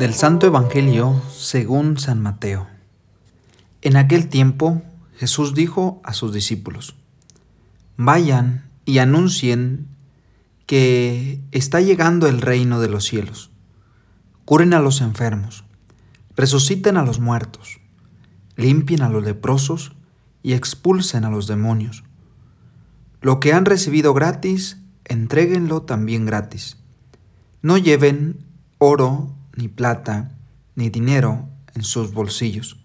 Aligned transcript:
Del 0.00 0.14
Santo 0.14 0.46
Evangelio 0.46 1.20
según 1.30 1.98
San 1.98 2.22
Mateo. 2.22 2.66
En 3.82 3.96
aquel 3.96 4.28
tiempo 4.28 4.82
Jesús 5.18 5.54
dijo 5.54 6.00
a 6.04 6.14
sus 6.14 6.32
discípulos, 6.32 6.96
Vayan 7.98 8.64
y 8.86 8.96
anuncien 8.98 9.88
que 10.64 11.40
está 11.52 11.82
llegando 11.82 12.28
el 12.28 12.40
reino 12.40 12.80
de 12.80 12.88
los 12.88 13.04
cielos. 13.04 13.50
Curen 14.46 14.72
a 14.72 14.80
los 14.80 15.02
enfermos, 15.02 15.64
resuciten 16.34 16.96
a 16.96 17.04
los 17.04 17.20
muertos, 17.20 17.80
limpien 18.56 19.02
a 19.02 19.10
los 19.10 19.22
leprosos 19.22 19.92
y 20.42 20.54
expulsen 20.54 21.24
a 21.26 21.30
los 21.30 21.46
demonios. 21.46 22.04
Lo 23.20 23.38
que 23.38 23.52
han 23.52 23.66
recibido 23.66 24.14
gratis, 24.14 24.78
entréguenlo 25.04 25.82
también 25.82 26.24
gratis. 26.24 26.78
No 27.60 27.76
lleven 27.76 28.46
oro, 28.78 29.34
ni 29.54 29.68
plata, 29.68 30.32
ni 30.74 30.88
dinero 30.88 31.48
en 31.74 31.82
sus 31.82 32.12
bolsillos, 32.14 32.82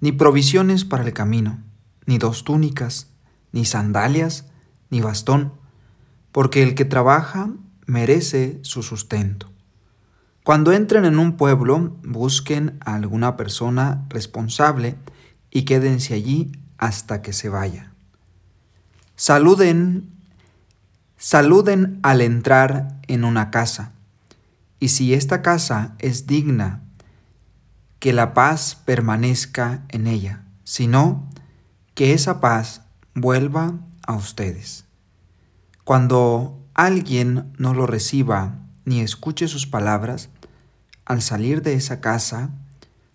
ni 0.00 0.12
provisiones 0.12 0.84
para 0.84 1.04
el 1.04 1.14
camino, 1.14 1.62
ni 2.04 2.18
dos 2.18 2.44
túnicas, 2.44 3.08
ni 3.52 3.64
sandalias, 3.64 4.46
ni 4.90 5.00
bastón, 5.00 5.54
porque 6.32 6.62
el 6.62 6.74
que 6.74 6.84
trabaja 6.84 7.50
merece 7.86 8.58
su 8.62 8.82
sustento. 8.82 9.50
Cuando 10.44 10.72
entren 10.72 11.04
en 11.06 11.18
un 11.18 11.36
pueblo, 11.36 11.96
busquen 12.02 12.78
a 12.84 12.94
alguna 12.94 13.36
persona 13.36 14.04
responsable 14.10 14.96
y 15.50 15.62
quédense 15.62 16.14
allí 16.14 16.52
hasta 16.76 17.22
que 17.22 17.32
se 17.32 17.48
vaya. 17.48 17.89
Saluden, 19.20 20.08
saluden 21.18 22.00
al 22.02 22.22
entrar 22.22 22.96
en 23.06 23.24
una 23.24 23.50
casa 23.50 23.92
y 24.78 24.88
si 24.88 25.12
esta 25.12 25.42
casa 25.42 25.94
es 25.98 26.26
digna, 26.26 26.80
que 27.98 28.14
la 28.14 28.32
paz 28.32 28.76
permanezca 28.82 29.84
en 29.90 30.06
ella, 30.06 30.46
si 30.64 30.86
no, 30.86 31.28
que 31.92 32.14
esa 32.14 32.40
paz 32.40 32.80
vuelva 33.14 33.74
a 34.06 34.14
ustedes. 34.14 34.86
Cuando 35.84 36.58
alguien 36.72 37.52
no 37.58 37.74
lo 37.74 37.86
reciba 37.86 38.54
ni 38.86 39.02
escuche 39.02 39.48
sus 39.48 39.66
palabras, 39.66 40.30
al 41.04 41.20
salir 41.20 41.60
de 41.60 41.74
esa 41.74 42.00
casa 42.00 42.48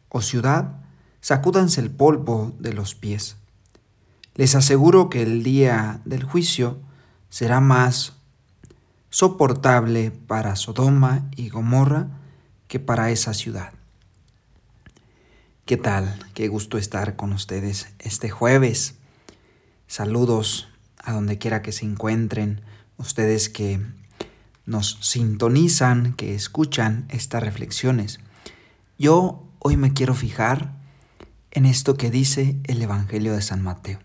o 0.10 0.22
ciudad, 0.22 0.76
sacúdanse 1.20 1.82
el 1.82 1.90
polvo 1.90 2.54
de 2.60 2.74
los 2.74 2.94
pies. 2.94 3.38
Les 4.36 4.54
aseguro 4.54 5.10
que 5.10 5.24
el 5.24 5.44
día 5.44 6.02
del 6.04 6.24
juicio 6.24 6.78
será 7.30 7.62
más 7.62 8.14
soportable 9.10 10.12
para 10.12 10.58
Sodoma 10.58 11.30
y 11.38 11.48
Gomorra 11.48 12.08
que 12.68 12.82
para 12.82 13.12
esa 13.12 13.34
ciudad. 13.34 13.72
¿Qué 15.66 15.78
tal? 15.78 16.20
Qué 16.34 16.50
gusto 16.50 16.78
estar 16.78 17.16
con 17.16 17.32
ustedes 17.32 17.88
este 18.00 18.30
jueves. 18.30 18.96
Saludos 19.88 20.68
a 21.02 21.14
donde 21.14 21.38
quiera 21.38 21.62
que 21.62 21.72
se 21.72 21.86
encuentren, 21.86 22.62
ustedes 22.98 23.48
que 23.48 23.80
nos 24.66 24.98
sintonizan, 25.02 26.14
que 26.14 26.36
escuchan 26.36 27.06
estas 27.08 27.42
reflexiones. 27.42 28.20
Yo 29.00 29.48
hoy 29.60 29.78
me 29.78 29.94
quiero 29.94 30.14
fijar 30.14 30.74
en 31.52 31.66
esto 31.66 31.96
que 31.96 32.12
dice 32.12 32.58
el 32.66 32.82
Evangelio 32.82 33.34
de 33.34 33.42
San 33.42 33.64
Mateo. 33.64 34.05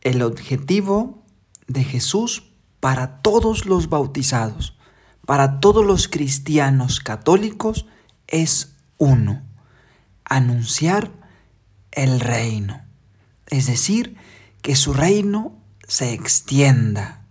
El 0.00 0.22
objetivo 0.22 1.22
de 1.66 1.84
Jesús 1.84 2.52
para 2.80 3.20
todos 3.20 3.66
los 3.66 3.88
bautizados, 3.88 4.76
para 5.26 5.60
todos 5.60 5.84
los 5.84 6.08
cristianos 6.08 7.00
católicos, 7.00 7.86
es 8.26 8.74
uno, 8.96 9.42
anunciar 10.24 11.10
el 11.92 12.20
reino. 12.20 12.82
Es 13.46 13.66
decir, 13.66 14.16
que 14.62 14.76
su 14.76 14.92
reino 14.92 15.52
se 15.86 16.12
extienda, 16.12 17.24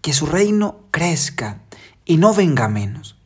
que 0.00 0.12
su 0.12 0.26
reino 0.26 0.80
crezca 0.90 1.62
y 2.04 2.16
no 2.16 2.34
venga 2.34 2.68
menos. 2.68 3.16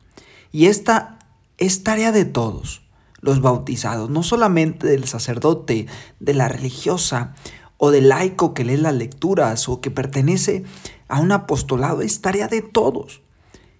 Y 0.50 0.66
esta 0.66 1.19
es 1.56 1.84
tarea 1.84 2.12
de 2.12 2.25
todos 2.25 2.82
los 3.20 3.41
bautizados, 3.41 4.10
no 4.10 4.22
solamente 4.22 4.86
del 4.86 5.04
sacerdote, 5.04 5.86
de 6.19 6.34
la 6.34 6.48
religiosa 6.48 7.34
o 7.84 7.91
del 7.91 8.10
laico 8.10 8.54
que 8.54 8.65
lee 8.65 8.76
las 8.76 8.94
lecturas 8.94 9.69
o 9.69 9.81
que 9.81 9.91
pertenece 9.91 10.62
a 11.09 11.19
un 11.19 11.32
apostolado, 11.32 12.00
es 12.00 12.20
tarea 12.20 12.47
de 12.47 12.62
todos. 12.62 13.22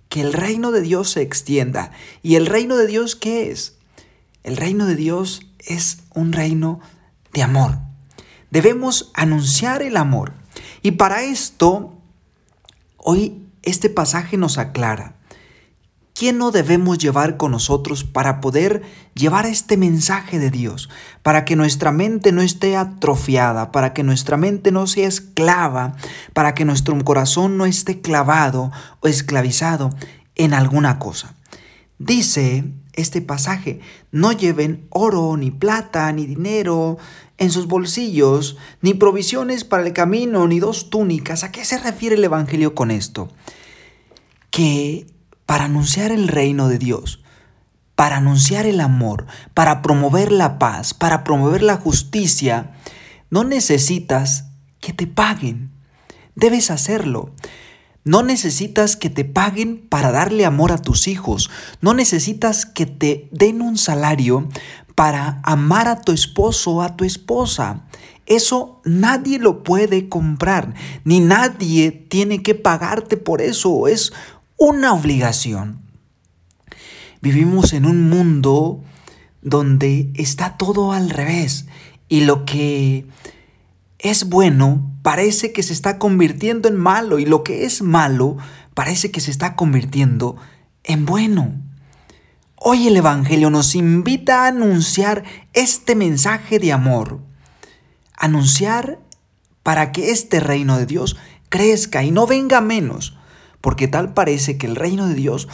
Que 0.09 0.23
el 0.23 0.33
reino 0.33 0.73
de 0.73 0.81
Dios 0.81 1.11
se 1.11 1.23
extienda. 1.23 1.93
¿Y 2.21 2.35
el 2.35 2.47
reino 2.47 2.77
de 2.77 2.89
Dios 2.89 3.15
qué 3.15 3.53
es? 3.53 3.77
El 4.43 4.57
reino 4.57 4.87
de 4.87 4.97
Dios 4.97 5.43
es 5.61 5.99
un 6.17 6.33
reino 6.33 6.81
de 7.33 7.45
amor. 7.45 7.79
Debemos 8.51 9.13
anunciar 9.15 9.83
el 9.83 9.97
amor. 9.97 10.33
Y 10.83 10.91
para 10.91 11.23
esto, 11.23 11.97
hoy 12.97 13.47
este 13.63 13.89
pasaje 13.89 14.37
nos 14.37 14.59
aclara 14.59 15.15
¿Qué 16.15 16.33
no 16.33 16.51
debemos 16.51 16.99
llevar 16.99 17.37
con 17.39 17.53
nosotros 17.53 18.05
para 18.05 18.41
poder 18.41 18.83
llevar 19.15 19.47
este 19.47 19.77
mensaje 19.77 20.39
de 20.39 20.51
Dios? 20.51 20.91
Para 21.23 21.45
que 21.45 21.57
nuestra 21.57 21.91
mente 21.91 22.33
no 22.33 22.43
esté 22.43 22.77
atrofiada, 22.77 23.73
para 23.73 23.95
que 23.95 24.03
nuestra 24.03 24.37
mente 24.37 24.73
no 24.73 24.87
sea 24.87 25.09
esclava, 25.09 25.97
para 26.35 26.55
que 26.55 26.67
nuestro 26.67 26.97
corazón 27.03 27.57
no 27.57 27.65
esté 27.65 28.01
clavado 28.01 28.71
o 29.01 29.09
esclavizado 29.09 29.91
en 30.37 30.53
alguna 30.53 30.99
cosa. 30.99 31.35
Dice 31.99 32.65
este 32.93 33.23
pasaje, 33.23 33.81
no 34.11 34.33
lleven 34.33 34.87
oro, 34.91 35.37
ni 35.37 35.51
plata, 35.51 36.13
ni 36.13 36.27
dinero 36.27 36.99
en 37.39 37.51
sus 37.51 37.67
bolsillos, 37.67 38.59
ni 38.83 38.93
provisiones 38.93 39.65
para 39.65 39.87
el 39.87 39.93
camino, 39.93 40.47
ni 40.47 40.61
dos 40.61 40.91
túnicas. 40.91 41.43
¿A 41.43 41.51
qué 41.51 41.65
se 41.65 41.79
refiere 41.79 42.17
el 42.17 42.25
Evangelio 42.25 42.75
con 42.75 42.91
esto? 42.91 43.29
Que 44.51 45.07
para 45.53 45.67
anunciar 45.67 46.13
el 46.13 46.29
reino 46.29 46.69
de 46.69 46.79
Dios, 46.79 47.21
para 47.95 48.17
anunciar 48.17 48.65
el 48.65 48.81
amor, 48.81 49.27
para 49.53 49.83
promover 49.83 50.33
la 50.33 50.59
paz, 50.59 50.95
para 50.95 51.25
promover 51.25 51.63
la 51.63 51.77
justicia, 51.77 52.71
no 53.29 53.45
necesitas 53.45 54.47
que 54.81 54.95
te 54.95 55.07
paguen. 55.07 55.71
Debes 56.35 56.71
hacerlo. 56.71 57.35
No 58.03 58.23
necesitas 58.23 58.97
que 58.97 59.11
te 59.11 59.27
paguen 59.27 59.87
para 59.91 60.11
darle 60.11 60.47
amor 60.47 60.73
a 60.73 60.79
tus 60.79 61.07
hijos. 61.07 61.51
No 61.83 61.93
necesitas 61.93 62.65
que 62.65 62.87
te 62.87 63.29
den 63.31 63.61
un 63.61 63.77
salario 63.77 64.49
para 64.95 65.41
amar 65.43 65.87
a 65.87 66.01
tu 66.01 66.13
esposo 66.13 66.77
o 66.77 66.83
a 66.83 66.97
tu 66.97 67.05
esposa. 67.05 67.85
Eso 68.25 68.81
nadie 68.85 69.39
lo 69.39 69.65
puede 69.65 70.09
comprar, 70.09 70.75
ni 71.05 71.21
nadie 71.21 71.91
tiene 71.91 72.43
que 72.43 72.55
pagarte 72.55 73.17
por 73.17 73.43
eso. 73.43 73.89
Es 73.89 74.13
una 74.57 74.93
obligación. 74.93 75.81
Vivimos 77.21 77.73
en 77.73 77.87
un 77.87 78.09
mundo 78.09 78.83
donde 79.43 80.11
está 80.15 80.57
todo 80.57 80.93
al 80.93 81.11
revés 81.11 81.67
y 82.09 82.23
lo 82.23 82.45
que 82.45 83.07
es 83.99 84.29
bueno 84.29 84.91
parece 85.03 85.53
que 85.53 85.63
se 85.63 85.73
está 85.73 85.99
convirtiendo 85.99 86.69
en 86.69 86.77
malo 86.77 87.19
y 87.19 87.27
lo 87.27 87.43
que 87.45 87.65
es 87.65 87.83
malo 87.83 88.37
parece 88.75 89.11
que 89.11 89.21
se 89.21 89.31
está 89.31 89.57
convirtiendo 89.57 90.37
en 90.85 91.07
bueno. 91.07 91.53
Hoy 92.57 92.87
el 92.87 92.97
Evangelio 92.97 93.51
nos 93.51 93.75
invita 93.75 94.45
a 94.45 94.49
anunciar 94.49 95.25
este 95.53 95.97
mensaje 95.97 96.59
de 96.59 96.73
amor, 96.73 97.21
anunciar 98.17 99.01
para 99.63 99.93
que 99.93 100.11
este 100.11 100.41
reino 100.41 100.79
de 100.79 100.87
Dios 100.87 101.17
crezca 101.49 102.05
y 102.05 102.11
no 102.11 102.27
venga 102.27 102.61
menos, 102.61 103.17
porque 103.63 103.89
tal 103.89 104.13
parece 104.13 104.59
que 104.59 104.67
el 104.67 104.77
reino 104.77 105.09
de 105.09 105.15
Dios 105.15 105.49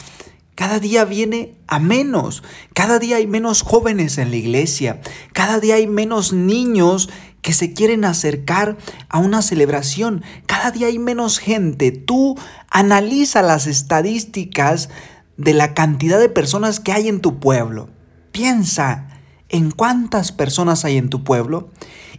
cada 0.59 0.79
día 0.79 1.05
viene 1.05 1.55
a 1.67 1.79
menos, 1.79 2.43
cada 2.73 2.99
día 2.99 3.15
hay 3.15 3.27
menos 3.27 3.61
jóvenes 3.61 4.17
en 4.17 4.29
la 4.29 4.35
iglesia, 4.35 4.99
cada 5.31 5.61
día 5.61 5.75
hay 5.75 5.87
menos 5.87 6.33
niños 6.33 7.09
que 7.41 7.53
se 7.53 7.71
quieren 7.71 8.03
acercar 8.03 8.77
a 9.07 9.19
una 9.19 9.41
celebración, 9.41 10.21
cada 10.47 10.71
día 10.71 10.87
hay 10.87 10.99
menos 10.99 11.39
gente. 11.39 11.93
Tú 11.93 12.37
analiza 12.69 13.41
las 13.41 13.67
estadísticas 13.67 14.89
de 15.37 15.53
la 15.53 15.73
cantidad 15.73 16.19
de 16.19 16.27
personas 16.27 16.81
que 16.81 16.91
hay 16.91 17.07
en 17.07 17.21
tu 17.21 17.39
pueblo. 17.39 17.87
Piensa 18.33 19.07
en 19.47 19.71
cuántas 19.71 20.33
personas 20.33 20.83
hay 20.83 20.97
en 20.97 21.09
tu 21.09 21.23
pueblo 21.23 21.69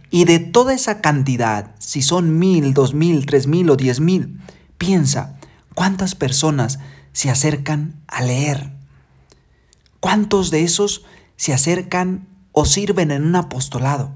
y 0.09 0.25
de 0.25 0.39
toda 0.39 0.73
esa 0.73 0.99
cantidad, 0.99 1.75
si 1.77 2.01
son 2.01 2.39
mil, 2.39 2.73
dos 2.73 2.95
mil, 2.95 3.27
tres 3.27 3.45
mil 3.45 3.69
o 3.69 3.75
diez 3.75 3.99
mil, 3.99 4.39
piensa 4.79 5.37
¿Cuántas 5.73 6.15
personas 6.15 6.79
se 7.13 7.29
acercan 7.29 8.01
a 8.07 8.21
leer? 8.21 8.71
¿Cuántos 9.99 10.51
de 10.51 10.63
esos 10.63 11.05
se 11.37 11.53
acercan 11.53 12.27
o 12.51 12.65
sirven 12.65 13.11
en 13.11 13.23
un 13.23 13.35
apostolado? 13.35 14.11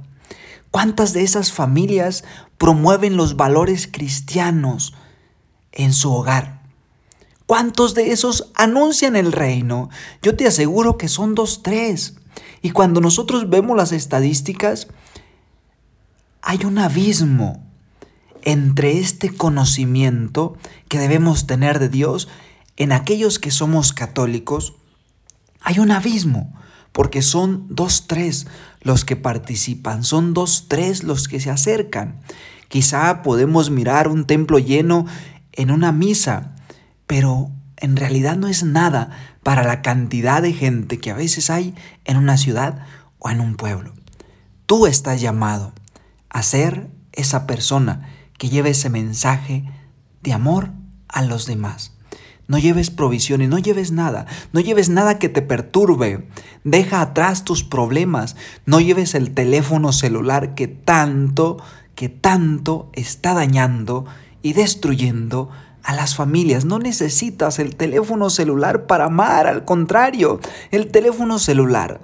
¿Cuántas 0.71 1.13
de 1.13 1.23
esas 1.23 1.53
familias 1.53 2.25
promueven 2.57 3.15
los 3.15 3.37
valores 3.37 3.87
cristianos 3.91 4.93
en 5.71 5.93
su 5.93 6.11
hogar? 6.11 6.61
¿Cuántos 7.45 7.93
de 7.93 8.11
esos 8.11 8.51
anuncian 8.55 9.15
el 9.15 9.31
reino? 9.31 9.89
Yo 10.21 10.35
te 10.35 10.47
aseguro 10.47 10.97
que 10.97 11.07
son 11.07 11.35
dos, 11.35 11.63
tres. 11.63 12.15
Y 12.61 12.71
cuando 12.71 12.99
nosotros 12.99 13.49
vemos 13.49 13.77
las 13.77 13.91
estadísticas, 13.91 14.87
hay 16.41 16.65
un 16.65 16.79
abismo 16.79 17.64
entre 18.45 18.99
este 18.99 19.35
conocimiento 19.35 20.55
que 20.87 20.99
debemos 20.99 21.47
tener 21.47 21.79
de 21.79 21.89
Dios 21.89 22.29
en 22.77 22.91
aquellos 22.91 23.39
que 23.39 23.51
somos 23.51 23.91
católicos. 23.91 24.75
Hay 25.61 25.79
un 25.79 25.91
abismo, 25.91 26.53
porque 26.91 27.21
son 27.21 27.65
dos, 27.69 28.07
tres 28.07 28.47
los 28.81 29.03
que 29.03 29.15
participan, 29.15 30.03
son 30.03 30.33
dos, 30.33 30.67
tres 30.69 31.03
los 31.03 31.27
que 31.27 31.39
se 31.39 31.49
acercan. 31.49 32.21
Quizá 32.69 33.23
podemos 33.23 33.71
mirar 33.71 34.07
un 34.07 34.25
templo 34.25 34.59
lleno 34.59 35.05
en 35.51 35.71
una 35.71 35.91
misa, 35.91 36.55
pero 37.07 37.49
en 37.77 37.95
realidad 37.95 38.37
no 38.37 38.47
es 38.47 38.63
nada 38.63 39.09
para 39.43 39.63
la 39.63 39.81
cantidad 39.81 40.41
de 40.41 40.53
gente 40.53 40.99
que 40.99 41.11
a 41.11 41.15
veces 41.15 41.49
hay 41.49 41.73
en 42.05 42.17
una 42.17 42.37
ciudad 42.37 42.85
o 43.17 43.29
en 43.29 43.41
un 43.41 43.55
pueblo. 43.55 43.93
Tú 44.67 44.85
estás 44.85 45.19
llamado 45.19 45.73
a 46.29 46.43
ser 46.43 46.89
esa 47.11 47.47
persona 47.47 48.14
que 48.37 48.49
lleve 48.49 48.71
ese 48.71 48.89
mensaje 48.89 49.63
de 50.21 50.33
amor 50.33 50.71
a 51.07 51.21
los 51.21 51.45
demás. 51.45 51.93
No 52.47 52.59
lleves 52.59 52.91
provisiones, 52.91 53.49
no 53.49 53.57
lleves 53.57 53.91
nada, 53.91 54.27
no 54.53 54.59
lleves 54.59 54.89
nada 54.89 55.17
que 55.17 55.29
te 55.29 55.41
perturbe. 55.41 56.27
Deja 56.63 57.01
atrás 57.01 57.43
tus 57.43 57.63
problemas, 57.63 58.35
no 58.65 58.79
lleves 58.79 59.15
el 59.15 59.33
teléfono 59.33 59.91
celular 59.91 60.53
que 60.53 60.67
tanto, 60.67 61.57
que 61.95 62.07
tanto 62.07 62.89
está 62.93 63.33
dañando 63.33 64.05
y 64.43 64.53
destruyendo 64.53 65.49
a 65.81 65.95
las 65.95 66.15
familias. 66.15 66.65
No 66.65 66.77
necesitas 66.77 67.57
el 67.57 67.75
teléfono 67.75 68.29
celular 68.29 68.85
para 68.85 69.05
amar, 69.05 69.47
al 69.47 69.65
contrario, 69.65 70.39
el 70.69 70.91
teléfono 70.91 71.39
celular 71.39 71.99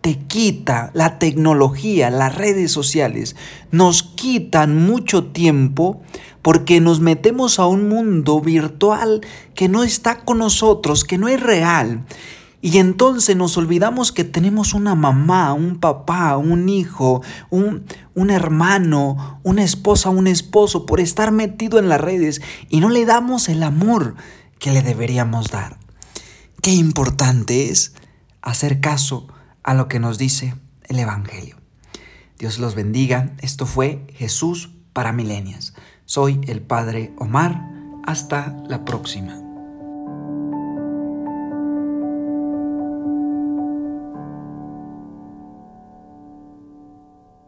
te 0.00 0.18
quita 0.18 0.90
la 0.94 1.18
tecnología, 1.18 2.10
las 2.10 2.34
redes 2.34 2.70
sociales, 2.70 3.36
nos 3.70 4.02
quitan 4.02 4.76
mucho 4.86 5.24
tiempo 5.24 6.00
porque 6.42 6.80
nos 6.80 7.00
metemos 7.00 7.58
a 7.58 7.66
un 7.66 7.88
mundo 7.88 8.40
virtual 8.40 9.20
que 9.54 9.68
no 9.68 9.82
está 9.82 10.24
con 10.24 10.38
nosotros, 10.38 11.02
que 11.02 11.18
no 11.18 11.26
es 11.26 11.42
real. 11.42 12.04
Y 12.62 12.78
entonces 12.78 13.36
nos 13.36 13.56
olvidamos 13.56 14.12
que 14.12 14.24
tenemos 14.24 14.74
una 14.74 14.94
mamá, 14.94 15.52
un 15.52 15.78
papá, 15.78 16.36
un 16.36 16.68
hijo, 16.68 17.22
un, 17.50 17.84
un 18.14 18.30
hermano, 18.30 19.40
una 19.42 19.62
esposa, 19.62 20.10
un 20.10 20.26
esposo 20.26 20.86
por 20.86 21.00
estar 21.00 21.32
metido 21.32 21.78
en 21.78 21.88
las 21.88 22.00
redes 22.00 22.40
y 22.68 22.80
no 22.80 22.88
le 22.90 23.04
damos 23.04 23.48
el 23.48 23.62
amor 23.62 24.14
que 24.58 24.72
le 24.72 24.82
deberíamos 24.82 25.48
dar. 25.48 25.76
Qué 26.62 26.72
importante 26.72 27.70
es 27.70 27.92
hacer 28.40 28.80
caso 28.80 29.28
a 29.66 29.74
lo 29.74 29.88
que 29.88 29.98
nos 29.98 30.16
dice 30.16 30.54
el 30.84 30.98
Evangelio. 30.98 31.56
Dios 32.38 32.58
los 32.58 32.74
bendiga. 32.74 33.32
Esto 33.42 33.66
fue 33.66 34.06
Jesús 34.14 34.70
para 34.92 35.12
milenias. 35.12 35.74
Soy 36.06 36.40
el 36.46 36.62
Padre 36.62 37.12
Omar. 37.18 37.60
Hasta 38.04 38.56
la 38.68 38.84
próxima. 38.84 39.45